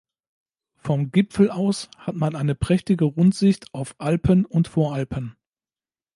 [0.77, 5.35] Vom Gipfel aus hat man eine prächtige Rundsicht auf Alpen und Voralpen.